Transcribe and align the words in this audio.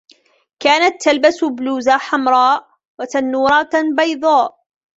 كانت 0.59 1.01
تلبس 1.01 1.43
بلوزة 1.43 1.97
حمراء 1.97 2.67
وتنورة 2.99 3.69
بيضاء 3.97 4.59